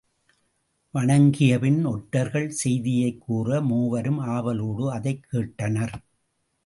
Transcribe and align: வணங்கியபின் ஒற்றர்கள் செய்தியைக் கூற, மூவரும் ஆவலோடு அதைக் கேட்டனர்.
வணங்கியபின் 0.93 1.85
ஒற்றர்கள் 1.87 2.49
செய்தியைக் 2.49 3.21
கூற, 3.21 3.61
மூவரும் 3.61 4.17
ஆவலோடு 4.17 4.91
அதைக் 4.91 5.27
கேட்டனர். 5.31 5.93